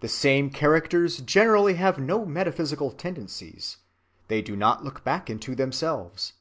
[0.00, 3.78] The same characters generally have no metaphysical tendencies:
[4.28, 6.34] they do not look back into themselves.